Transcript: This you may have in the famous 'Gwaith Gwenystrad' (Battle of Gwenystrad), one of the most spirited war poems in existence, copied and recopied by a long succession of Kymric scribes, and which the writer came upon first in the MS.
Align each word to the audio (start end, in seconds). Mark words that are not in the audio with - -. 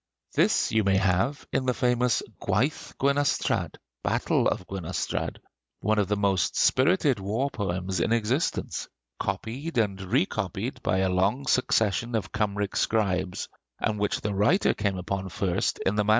This 0.33 0.71
you 0.71 0.83
may 0.83 0.97
have 0.97 1.45
in 1.53 1.67
the 1.67 1.75
famous 1.75 2.23
'Gwaith 2.41 2.97
Gwenystrad' 2.97 3.75
(Battle 4.01 4.47
of 4.47 4.65
Gwenystrad), 4.65 5.37
one 5.81 5.99
of 5.99 6.07
the 6.07 6.15
most 6.17 6.55
spirited 6.57 7.19
war 7.19 7.51
poems 7.51 7.99
in 7.99 8.11
existence, 8.11 8.87
copied 9.19 9.77
and 9.77 10.01
recopied 10.01 10.81
by 10.81 11.01
a 11.01 11.09
long 11.09 11.45
succession 11.45 12.15
of 12.15 12.31
Kymric 12.31 12.75
scribes, 12.75 13.47
and 13.79 13.99
which 13.99 14.21
the 14.21 14.33
writer 14.33 14.73
came 14.73 14.97
upon 14.97 15.29
first 15.29 15.77
in 15.85 15.93
the 15.97 16.03
MS. 16.03 16.09